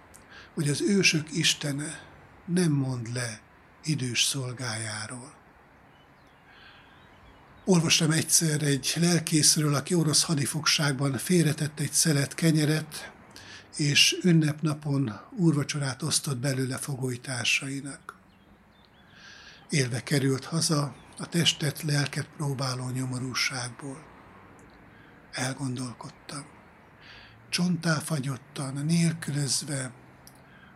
hogy 0.54 0.68
az 0.68 0.80
ősök 0.80 1.32
Istene 1.32 2.00
nem 2.46 2.72
mond 2.72 3.12
le 3.14 3.40
idős 3.84 4.22
szolgájáról. 4.22 5.39
Olvastam 7.70 8.10
egyszer 8.10 8.62
egy 8.62 8.92
lelkészről, 8.96 9.74
aki 9.74 9.94
orosz 9.94 10.22
hadifogságban 10.22 11.18
félretett 11.18 11.80
egy 11.80 11.92
szelet 11.92 12.34
kenyeret, 12.34 13.12
és 13.76 14.16
ünnepnapon 14.22 15.20
úrvacsorát 15.36 16.02
osztott 16.02 16.36
belőle 16.36 16.76
fogolytársainak. 16.76 18.14
Élve 19.68 20.02
került 20.02 20.44
haza 20.44 20.94
a 21.18 21.28
testet, 21.28 21.82
lelket 21.82 22.28
próbáló 22.36 22.88
nyomorúságból. 22.88 24.04
Elgondolkodtam. 25.32 26.44
Csontá 27.48 27.94
fagyottan, 27.98 28.84
nélkülözve, 28.86 29.92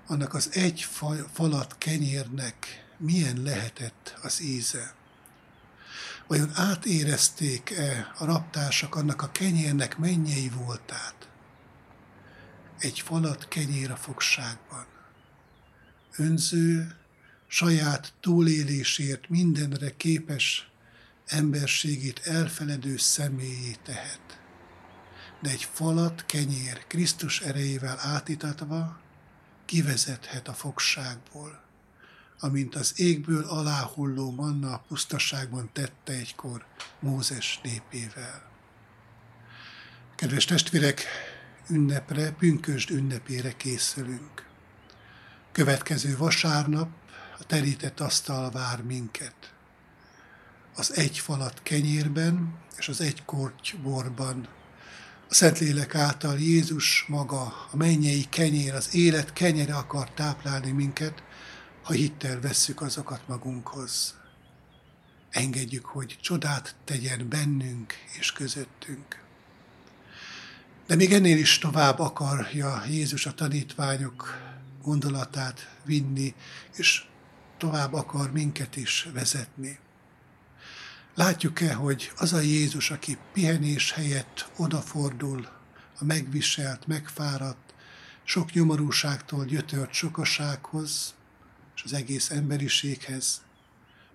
annak 0.07 0.35
az 0.35 0.49
egy 0.53 0.87
falat 1.33 1.79
kenyérnek 1.79 2.85
milyen 2.99 3.43
lehetett 3.43 4.19
az 4.23 4.43
íze. 4.43 4.95
Vajon 6.27 6.51
átérezték-e 6.55 8.13
a 8.19 8.25
raptársak 8.25 8.95
annak 8.95 9.23
a 9.23 9.31
kenyérnek 9.33 9.99
mennyei 9.99 10.49
voltát? 10.49 11.29
Egy 12.79 13.01
falat 13.01 13.49
kenyér 13.49 13.91
a 13.91 13.97
fogságban. 13.97 14.87
Önző, 16.17 16.97
saját 17.47 18.13
túlélésért 18.21 19.29
mindenre 19.29 19.97
képes 19.97 20.71
emberségét 21.27 22.19
elfeledő 22.19 22.97
személyé 22.97 23.77
tehet. 23.83 24.41
De 25.41 25.51
egy 25.51 25.69
falat 25.73 26.27
kenyér 26.27 26.87
Krisztus 26.87 27.41
erejével 27.41 27.99
átítatva 27.99 29.01
kivezethet 29.65 30.49
a 30.49 30.53
fogságból 30.53 31.64
amint 32.39 32.75
az 32.75 33.01
égből 33.01 33.45
aláhulló 33.45 34.31
manna 34.31 34.73
a 34.73 34.85
pusztaságban 34.89 35.71
tette 35.73 36.13
egykor 36.13 36.65
Mózes 37.01 37.61
népével. 37.63 38.43
Kedves 40.15 40.45
testvérek, 40.45 41.05
ünnepre, 41.69 42.31
pünkösd 42.31 42.91
ünnepére 42.91 43.53
készülünk. 43.57 44.47
Következő 45.53 46.17
vasárnap 46.17 46.89
a 47.39 47.45
terített 47.45 48.01
asztal 48.01 48.51
vár 48.51 48.83
minket. 48.83 49.53
Az 50.77 50.97
egy 50.97 51.19
falat 51.19 51.63
kenyérben 51.63 52.59
és 52.79 52.89
az 52.89 53.01
egy 53.01 53.25
korty 53.25 53.77
borban. 53.83 54.49
A 55.29 55.35
Szentlélek 55.35 55.95
által 55.95 56.39
Jézus 56.39 57.05
maga, 57.09 57.69
a 57.71 57.77
mennyei 57.77 58.27
kenyér, 58.29 58.75
az 58.75 58.95
élet 58.95 59.33
kenyere 59.33 59.75
akar 59.75 60.11
táplálni 60.11 60.71
minket, 60.71 61.23
ha 61.85 61.93
hittel 61.93 62.41
vesszük 62.41 62.81
azokat 62.81 63.29
magunkhoz. 63.29 64.15
Engedjük, 65.31 65.85
hogy 65.85 66.19
csodát 66.21 66.75
tegyen 66.85 67.29
bennünk 67.29 67.95
és 68.19 68.33
közöttünk. 68.33 69.23
De 70.87 70.95
még 70.95 71.13
ennél 71.13 71.39
is 71.39 71.59
tovább 71.59 71.99
akarja 71.99 72.83
Jézus 72.89 73.27
a 73.27 73.35
tanítványok 73.35 74.41
gondolatát 74.83 75.77
vinni, 75.85 76.35
és 76.77 77.05
tovább 77.59 77.93
akar 77.93 78.33
minket 78.33 78.77
is 78.77 79.09
vezetni. 79.13 79.79
Látjuk-e, 81.15 81.75
hogy 81.75 82.13
az 82.17 82.33
a 82.33 82.41
Jézus, 82.41 82.91
aki 82.91 83.19
pihenés 83.33 83.93
helyett 83.93 84.51
odafordul 84.57 85.49
a 85.99 86.05
megviselt, 86.05 86.87
megfáradt, 86.87 87.75
sok 88.25 88.53
nyomorúságtól 88.53 89.45
gyötört 89.45 89.93
sokasághoz, 89.93 91.15
és 91.75 91.83
az 91.85 91.93
egész 91.93 92.31
emberiséghez, 92.31 93.43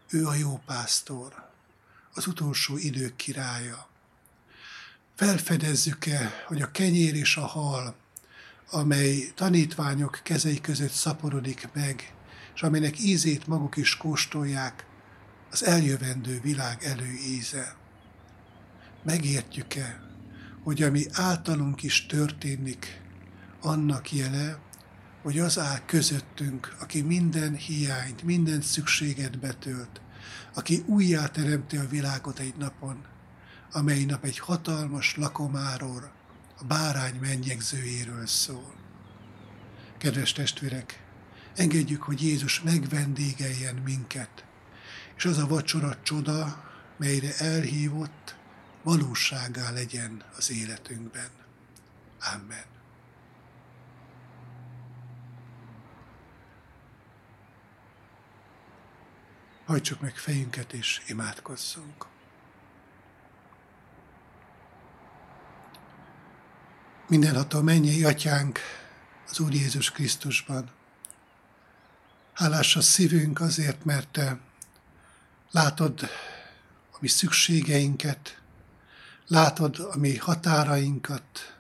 ő 0.10 0.28
a 0.28 0.36
jó 0.36 0.62
pásztor, 0.65 1.48
az 2.13 2.28
utolsó 2.28 2.78
idők 2.78 3.15
királya. 3.15 3.88
Felfedezzük-e, 5.15 6.43
hogy 6.48 6.62
a 6.62 6.72
kenyér 6.72 7.15
és 7.15 7.38
a 7.38 7.45
hal, 7.45 7.95
amely 8.72 9.32
tanítványok 9.36 10.19
kezei 10.24 10.62
között 10.62 10.91
szaporodik 10.91 11.69
meg, 11.74 12.13
és 12.56 12.62
aminek 12.62 13.00
ízét 13.00 13.48
maguk 13.48 13.78
is 13.78 13.98
kóstolják, 13.98 14.86
az 15.52 15.63
eljövendő 15.63 16.39
világ 16.41 16.84
előíze. 16.84 17.76
Megértjük-e, 19.04 20.02
hogy 20.63 20.84
ami 20.84 21.06
általunk 21.12 21.84
is 21.84 22.06
történik, 22.06 23.02
annak 23.62 24.12
jele, 24.12 24.60
hogy 25.30 25.39
az 25.39 25.60
áll 25.60 25.80
közöttünk, 25.86 26.76
aki 26.80 27.02
minden 27.02 27.56
hiányt, 27.56 28.24
minden 28.24 28.62
szükséget 28.62 29.39
betölt, 29.39 30.02
aki 30.54 30.84
újjáteremti 30.86 31.78
a 31.78 31.88
világot 31.88 32.39
egy 32.39 32.56
napon, 32.58 33.06
amely 33.72 34.04
nap 34.04 34.24
egy 34.24 34.39
hatalmas 34.39 35.15
lakomáról, 35.15 36.12
a 36.58 36.63
bárány 36.63 37.15
mennyegzőjéről 37.15 38.28
szól. 38.28 38.74
Kedves 39.98 40.32
testvérek, 40.32 41.04
engedjük, 41.56 42.04
hogy 42.04 42.22
Jézus 42.22 42.62
megvendégeljen 42.62 43.76
minket, 43.76 44.46
és 45.18 45.26
az 45.26 45.38
a 45.38 45.48
vacsora 45.48 46.02
csoda, 46.04 46.63
melyre 46.98 47.38
elhívott, 47.38 48.36
valóságá 48.84 49.72
legyen 49.72 50.24
az 50.38 50.52
életünkben. 50.52 51.30
Amen. 52.34 52.79
Hajtsuk 59.69 60.01
meg 60.01 60.15
fejünket 60.15 60.73
és 60.73 61.01
imádkozzunk. 61.08 62.05
Mindenható 67.08 67.62
mennyei 67.62 68.03
atyánk 68.03 68.60
az 69.29 69.39
Úr 69.39 69.53
Jézus 69.53 69.91
Krisztusban. 69.91 70.69
Hálás 72.34 72.75
a 72.75 72.82
szívünk 72.82 73.41
azért, 73.41 73.86
mert 73.86 74.08
te 74.08 74.39
látod 75.51 76.10
a 76.91 76.97
mi 76.99 77.08
szükségeinket, 77.08 78.41
látod 79.27 79.79
a 79.79 79.97
mi 79.97 80.17
határainkat, 80.17 81.58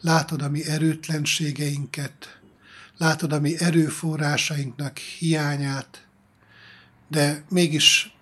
látod 0.00 0.42
a 0.42 0.48
mi 0.48 0.64
erőtlenségeinket, 0.64 2.40
látod 2.96 3.32
a 3.32 3.40
mi 3.40 3.58
erőforrásainknak 3.58 4.98
hiányát, 4.98 6.06
de 7.12 7.44
mégis 7.48 8.16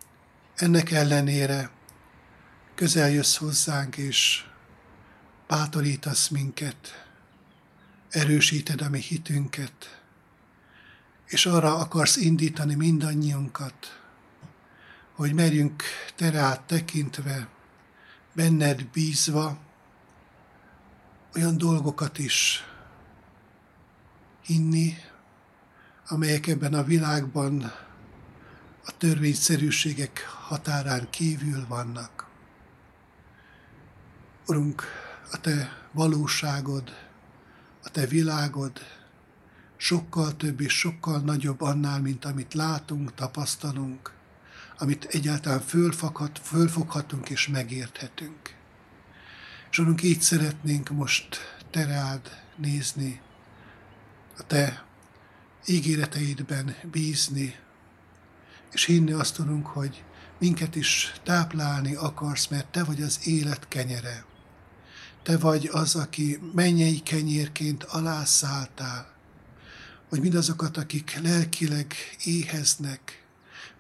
ennek 0.54 0.90
ellenére 0.90 1.70
közel 2.74 3.10
jössz 3.10 3.36
hozzánk, 3.36 3.96
és 3.96 4.44
bátorítasz 5.46 6.28
minket, 6.28 7.06
erősíted 8.08 8.80
a 8.80 8.88
mi 8.88 8.98
hitünket, 8.98 10.02
és 11.26 11.46
arra 11.46 11.76
akarsz 11.76 12.16
indítani 12.16 12.74
mindannyiunkat, 12.74 14.00
hogy 15.14 15.34
merjünk 15.34 15.82
te 16.16 16.30
rád 16.30 16.60
tekintve, 16.60 17.48
benned 18.32 18.84
bízva, 18.84 19.58
olyan 21.34 21.58
dolgokat 21.58 22.18
is 22.18 22.64
hinni, 24.44 24.96
amelyek 26.08 26.46
ebben 26.46 26.74
a 26.74 26.84
világban 26.84 27.72
a 28.90 28.96
törvényszerűségek 28.96 30.26
határán 30.28 31.10
kívül 31.10 31.66
vannak. 31.68 32.26
Urunk, 34.46 34.84
a 35.32 35.40
Te 35.40 35.86
valóságod, 35.92 36.90
a 37.82 37.90
Te 37.90 38.06
világod 38.06 38.80
sokkal 39.76 40.36
több 40.36 40.60
és 40.60 40.78
sokkal 40.78 41.20
nagyobb 41.20 41.60
annál, 41.60 42.00
mint 42.00 42.24
amit 42.24 42.54
látunk, 42.54 43.14
tapasztalunk, 43.14 44.12
amit 44.78 45.04
egyáltalán 45.04 45.60
fölfoghat, 45.60 46.38
fölfoghatunk 46.42 47.30
és 47.30 47.48
megérthetünk. 47.48 48.54
És 49.70 49.78
Urunk, 49.78 50.02
így 50.02 50.20
szeretnénk 50.20 50.88
most 50.88 51.38
Te 51.70 51.86
rád 51.86 52.42
nézni, 52.56 53.20
a 54.38 54.46
Te 54.46 54.84
ígéreteidben 55.66 56.76
bízni, 56.90 57.54
és 58.72 58.84
hinni 58.84 59.12
azt 59.12 59.34
tudunk, 59.34 59.66
hogy 59.66 60.04
minket 60.38 60.76
is 60.76 61.12
táplálni 61.22 61.94
akarsz, 61.94 62.46
mert 62.46 62.66
Te 62.72 62.84
vagy 62.84 63.02
az 63.02 63.26
élet 63.26 63.68
kenyere. 63.68 64.24
Te 65.22 65.38
vagy 65.38 65.68
az, 65.72 65.94
aki 65.94 66.38
mennyei 66.54 67.00
kenyérként 67.00 67.84
alászálltál, 67.84 69.14
hogy 70.08 70.20
mindazokat, 70.20 70.76
akik 70.76 71.18
lelkileg 71.22 71.94
éheznek, 72.24 73.26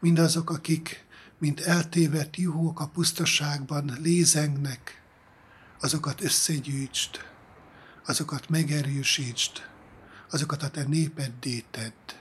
mindazok, 0.00 0.50
akik, 0.50 1.04
mint 1.38 1.60
eltévedt 1.60 2.36
juhók 2.36 2.80
a 2.80 2.88
pusztaságban 2.88 3.96
lézengnek, 4.02 5.02
azokat 5.80 6.22
összegyűjtsd, 6.22 7.10
azokat 8.06 8.48
megerősítsd, 8.48 9.52
azokat 10.30 10.62
a 10.62 10.70
te 10.70 10.82
népeddé 10.82 11.64
tedd. 11.70 12.19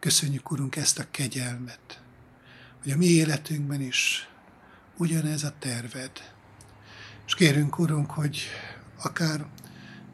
Köszönjük, 0.00 0.50
Urunk, 0.50 0.76
ezt 0.76 0.98
a 0.98 1.10
kegyelmet, 1.10 2.02
hogy 2.82 2.92
a 2.92 2.96
mi 2.96 3.06
életünkben 3.06 3.80
is 3.80 4.28
ugyanez 4.96 5.44
a 5.44 5.54
terved. 5.58 6.10
És 7.26 7.34
kérünk, 7.34 7.78
Urunk, 7.78 8.10
hogy 8.10 8.40
akár 9.02 9.46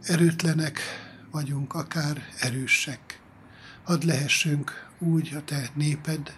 erőtlenek 0.03 0.81
vagyunk, 1.31 1.75
akár 1.75 2.29
erősek, 2.41 3.21
hadd 3.83 4.07
lehessünk 4.07 4.89
úgy 4.99 5.35
a 5.35 5.45
Te 5.45 5.71
néped, 5.75 6.37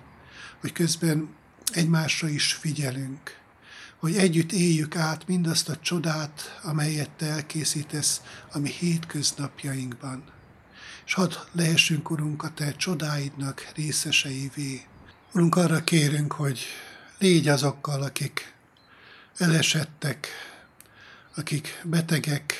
hogy 0.60 0.72
közben 0.72 1.34
egymásra 1.72 2.28
is 2.28 2.52
figyelünk, 2.52 3.38
hogy 3.96 4.16
együtt 4.16 4.52
éljük 4.52 4.96
át 4.96 5.26
mindazt 5.26 5.68
a 5.68 5.76
csodát, 5.76 6.60
amelyet 6.62 7.10
Te 7.10 7.26
elkészítesz 7.26 8.20
a 8.52 8.58
mi 8.58 8.70
hétköznapjainkban 8.70 10.34
és 11.06 11.14
hadd 11.14 11.32
lehessünk, 11.52 12.10
Urunk, 12.10 12.42
a 12.42 12.50
Te 12.54 12.72
csodáidnak 12.72 13.72
részeseivé. 13.74 14.86
Urunk, 15.32 15.56
arra 15.56 15.84
kérünk, 15.84 16.32
hogy 16.32 16.60
légy 17.18 17.48
azokkal, 17.48 18.02
akik 18.02 18.54
elesettek, 19.36 20.28
akik 21.34 21.82
betegek, 21.84 22.54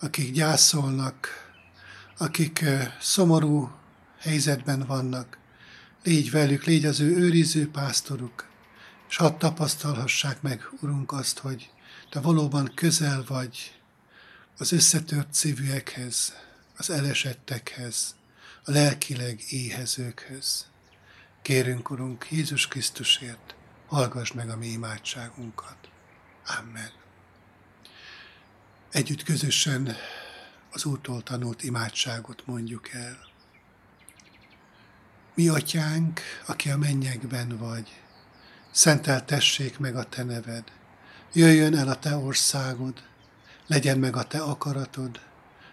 akik 0.00 0.32
gyászolnak, 0.32 1.28
akik 2.18 2.64
szomorú 3.00 3.70
helyzetben 4.18 4.84
vannak. 4.86 5.38
Légy 6.04 6.30
velük, 6.30 6.64
légy 6.64 6.84
az 6.84 7.00
ő 7.00 7.16
őriző 7.16 7.70
pásztoruk, 7.70 8.48
és 9.08 9.16
hadd 9.16 9.38
tapasztalhassák 9.38 10.42
meg, 10.42 10.68
Urunk, 10.80 11.12
azt, 11.12 11.38
hogy 11.38 11.70
Te 12.10 12.20
valóban 12.20 12.72
közel 12.74 13.24
vagy 13.28 13.80
az 14.58 14.72
összetört 14.72 15.34
szívűekhez, 15.34 16.32
az 16.78 16.90
elesettekhez, 16.90 18.16
a 18.64 18.70
lelkileg 18.70 19.40
éhezőkhöz. 19.48 20.66
Kérünk, 21.42 21.90
Urunk, 21.90 22.26
Jézus 22.30 22.68
Krisztusért, 22.68 23.54
hallgass 23.86 24.32
meg 24.32 24.50
a 24.50 24.56
mi 24.56 24.66
imádságunkat. 24.66 25.76
Amen. 26.58 26.90
Együtt 28.90 29.22
közösen 29.22 29.96
az 30.70 30.84
Úrtól 30.84 31.22
tanult 31.22 31.62
imádságot 31.62 32.46
mondjuk 32.46 32.88
el. 32.92 33.18
Mi 35.34 35.48
atyánk, 35.48 36.20
aki 36.46 36.70
a 36.70 36.76
mennyekben 36.76 37.56
vagy, 37.56 38.00
szenteltessék 38.70 39.78
meg 39.78 39.96
a 39.96 40.04
te 40.04 40.22
neved, 40.22 40.64
jöjjön 41.32 41.76
el 41.76 41.88
a 41.88 41.98
te 41.98 42.16
országod, 42.16 43.02
legyen 43.66 43.98
meg 43.98 44.16
a 44.16 44.24
te 44.24 44.38
akaratod, 44.38 45.20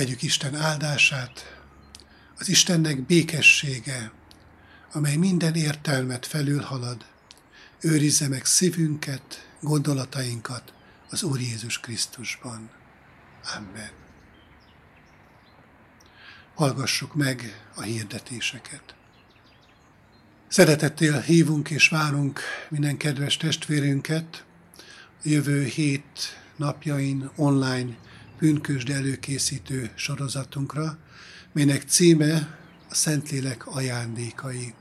Vegyük 0.00 0.22
Isten 0.22 0.54
áldását, 0.54 1.58
az 2.38 2.48
Istennek 2.48 3.06
békessége, 3.06 4.12
amely 4.92 5.16
minden 5.16 5.54
értelmet 5.54 6.26
felülhalad, 6.26 7.04
őrizze 7.80 8.28
meg 8.28 8.44
szívünket, 8.44 9.48
gondolatainkat 9.60 10.72
az 11.10 11.22
Úr 11.22 11.40
Jézus 11.40 11.80
Krisztusban. 11.80 12.70
Amen. 13.56 13.90
Hallgassuk 16.54 17.14
meg 17.14 17.66
a 17.74 17.82
hirdetéseket. 17.82 18.94
Szeretettel 20.48 21.20
hívunk 21.20 21.70
és 21.70 21.88
várunk 21.88 22.40
minden 22.68 22.96
kedves 22.96 23.36
testvérünket 23.36 24.44
a 24.78 24.82
jövő 25.22 25.64
hét 25.64 26.40
napjain 26.56 27.30
online 27.36 27.96
pünkösd 28.40 28.90
előkészítő 28.90 29.90
sorozatunkra, 29.94 30.98
melynek 31.52 31.82
címe 31.82 32.58
a 32.88 32.94
Szentlélek 32.94 33.66
ajándékai. 33.66 34.74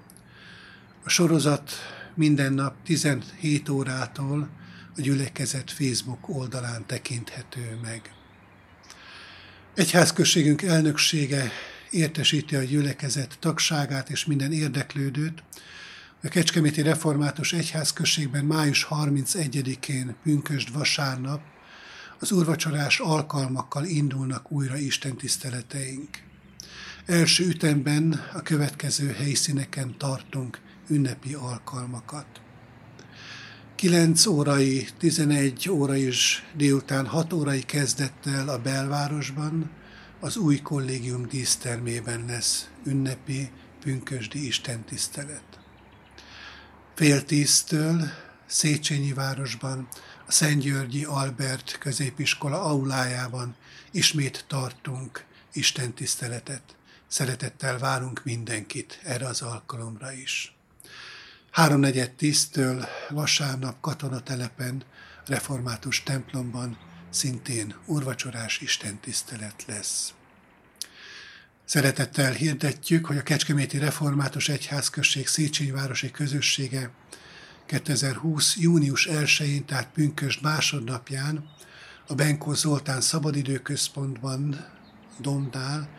A 1.04 1.10
sorozat 1.10 1.72
minden 2.16 2.54
nap 2.54 2.76
17 2.84 3.70
órától 3.70 4.50
a 4.98 5.02
gyülekezet 5.02 5.72
Facebook 5.72 6.30
oldalán 6.30 6.86
tekinthető 6.86 7.80
meg. 7.82 8.14
Egyházközségünk 9.76 10.62
elnöksége 10.62 11.52
értesíti 11.92 12.56
a 12.56 12.64
gyülekezet 12.64 13.38
tagságát 13.40 14.10
és 14.10 14.26
minden 14.26 14.52
érdeklődőt, 14.52 15.44
a 16.24 16.28
Kecskeméti 16.28 16.82
Református 16.82 17.54
Egyházközségben 17.54 18.46
május 18.46 18.88
31-én 18.90 20.16
pünkösd 20.24 20.74
vasárnap 20.74 21.42
az 22.20 22.32
úrvacsorás 22.32 23.00
alkalmakkal 23.00 23.86
indulnak 23.86 24.52
újra 24.52 24.78
Isten 24.78 25.16
tiszteleteink. 25.16 26.10
Első 27.06 27.48
ütemben 27.48 28.24
a 28.34 28.42
következő 28.42 29.12
helyszíneken 29.12 29.98
tartunk 29.98 30.60
ünnepi 30.88 31.34
alkalmakat. 31.34 32.26
9 33.76 34.26
órai, 34.26 34.88
11 34.98 35.70
óra 35.70 35.96
és 35.96 36.44
délután 36.56 37.08
6 37.08 37.34
órai 37.34 37.62
kezdettel 37.62 38.50
a 38.50 38.58
belvárosban, 38.58 39.70
az 40.20 40.38
új 40.38 40.62
kollégium 40.62 41.28
dísztermében 41.28 42.26
lesz 42.28 42.70
ünnepi, 42.84 43.50
pünkösdi 43.80 44.48
istentisztelet. 44.48 45.44
Fél 46.96 47.24
tíztől 47.24 48.02
Széchenyi 48.46 49.14
városban, 49.14 49.88
a 50.30 50.32
Szentgyörgyi 50.32 51.04
Albert 51.04 51.78
középiskola 51.80 52.62
aulájában 52.62 53.56
ismét 53.92 54.46
tartunk 54.48 55.26
istentiszteletet. 55.54 56.62
Szeretettel 57.08 57.78
várunk 57.78 58.22
mindenkit 58.24 59.00
erre 59.04 59.28
az 59.28 59.42
alkalomra 59.42 60.12
is. 60.12 60.56
Háromnegyed 61.52 62.12
tíztől 62.12 62.88
vasárnap 63.10 63.82
katonatelepen, 63.82 64.84
református 65.26 66.04
templomban 66.04 66.78
szintén 67.10 67.76
urvacsorás 67.86 68.60
istentisztelet 68.62 69.66
lesz. 69.68 70.14
Szeretettel 71.66 72.32
hirdetjük, 72.32 73.06
hogy 73.06 73.18
a 73.18 73.24
Kecskeméti 73.24 73.78
Református 73.78 74.50
Egyházközség 74.50 75.28
Széchenyi 75.28 75.72
Városi 75.72 76.12
Közössége 76.12 76.92
2020. 77.70 78.58
június 78.58 79.08
1-én, 79.12 79.66
tehát 79.66 79.92
pünkösd 79.92 80.42
másodnapján 80.42 81.50
a 82.08 82.16
Benkó 82.16 82.54
Zoltán 82.54 83.02
Szabadidőközpontban, 83.02 84.66
Domnál, 85.20 85.90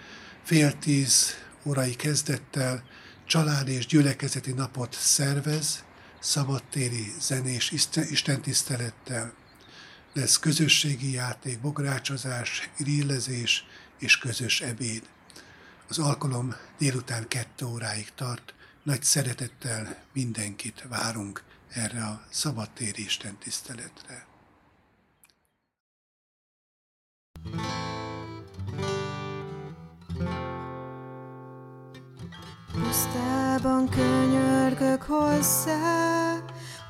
fél 0.44 0.78
tíz 0.78 1.34
órai 1.64 1.94
kezdettel 1.94 2.84
család 3.26 3.68
és 3.68 3.86
gyülekezeti 3.86 4.52
napot 4.52 4.92
szervez, 4.92 5.84
szabadtéri 6.20 7.12
zenés 7.20 7.72
istentisztelettel. 8.10 9.32
Lesz 10.12 10.38
közösségi 10.38 11.12
játék, 11.12 11.60
bográcsozás, 11.60 12.70
grillezés 12.78 13.64
és 13.98 14.18
közös 14.18 14.60
ebéd. 14.60 15.02
Az 15.88 15.98
alkalom 15.98 16.54
délután 16.78 17.28
kettő 17.28 17.66
óráig 17.66 18.08
tart. 18.14 18.54
Nagy 18.82 19.02
szeretettel 19.02 19.96
mindenkit 20.12 20.84
várunk 20.88 21.48
erre 21.74 22.02
a 22.04 22.20
szabadtéri 22.30 23.02
Isten 23.04 23.36
tiszteletre. 23.38 24.26
Pusztában 32.72 33.88
könyörgök 33.88 35.02
hozzá, 35.02 36.36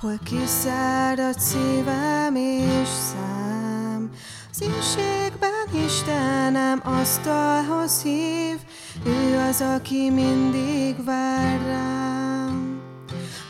hol 0.01 0.19
kiszárad 0.25 1.41
szívem 1.41 2.35
és 2.37 2.89
szám. 2.89 4.11
Az 4.51 4.61
inségben 4.61 5.85
Istenem 5.87 6.81
asztalhoz 6.85 8.03
hív, 8.03 8.59
ő 9.05 9.39
az, 9.39 9.61
aki 9.61 10.11
mindig 10.11 11.05
vár 11.05 11.61
rám. 11.61 12.20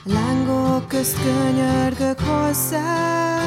Lángok 0.05 0.89
közt 0.89 1.17
könyörgök 1.23 2.21
hozzá, 2.21 3.39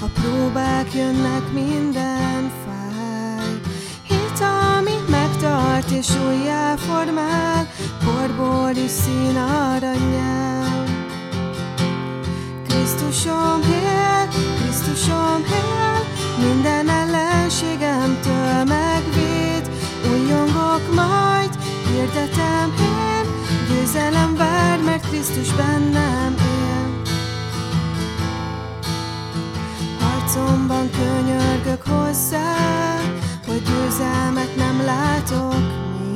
a 0.00 0.06
próbák 0.20 0.94
jönnek 0.94 1.52
minden 1.52 2.52
fáj. 2.64 3.60
Hit, 4.02 4.40
ami 4.40 4.94
megtart 5.10 5.90
és 5.90 6.08
újjáformál, 6.26 7.68
porból 8.04 8.70
is 8.70 8.90
szín 8.90 9.36
aranyjál. 9.36 10.84
Krisztusom 12.68 13.62
hél, 13.62 14.28
Krisztusom 14.60 15.44
hél, 15.44 16.06
minden 16.48 16.88
ellenségemtől 16.88 18.64
megvéd, 18.64 19.70
újjongok 20.12 20.94
majd, 20.94 21.58
hirdetem 21.88 22.74
én, 22.78 23.26
győzelem 23.68 24.36
vár, 24.36 24.75
mert 24.96 25.08
Krisztus 25.08 25.52
bennem 25.52 26.34
él. 26.38 27.02
Harcomban 30.00 30.90
könyörgök 30.90 31.82
hozzá, 31.88 32.54
hogy 33.46 33.62
győzelmet 33.62 34.56
nem 34.56 34.84
látok 34.84 35.54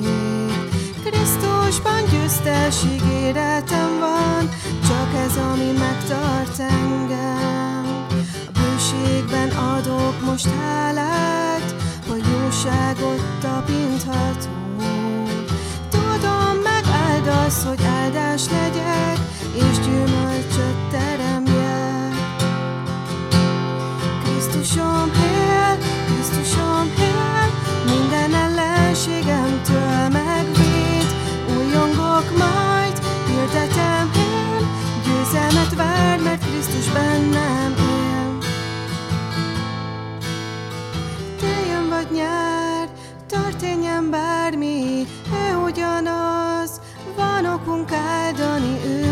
még. 0.01 0.71
Krisztusban 1.05 2.05
győztes 2.11 2.85
ígéretem 2.85 3.99
van, 3.99 4.49
csak 4.89 5.15
ez, 5.25 5.37
ami 5.37 5.71
megtart 5.79 6.59
engem. 6.59 8.07
A 8.47 8.51
bőségben 8.53 9.49
adok 9.49 10.25
most 10.25 10.49
hálát, 10.61 11.75
hogy 12.09 12.23
jóságot 12.43 13.23
tapinthatom. 13.41 14.60
Megáldasz, 17.31 17.65
hogy 17.65 17.83
áldás 17.83 18.43
legyek, 18.51 19.19
és 19.55 19.79
gyümölcsöt 19.79 20.77
teremjek. 20.91 22.15
Krisztusom 24.25 25.11
hél, 25.13 25.79
Krisztusom 26.07 26.93
hél, 26.97 27.47
minden 27.85 28.35
ellenségemtől 28.35 30.09
megvéd, 30.09 31.09
újongok 31.59 32.39
majd, 32.39 32.99
hirdetem 33.27 34.11
én, 34.17 34.67
győzelmet 35.05 35.75
vár, 35.75 36.19
mert 36.21 36.45
Krisztus 36.45 36.93
bennem 36.93 37.75
él. 37.79 38.39
Téljön 41.41 41.89
vagy 41.89 42.11
nyár, 42.11 42.89
történjen 43.29 44.11
bármi, 44.11 44.40
van 47.65 47.75
okunk 47.75 47.93
áldani 47.93 48.85
őt, 48.85 49.10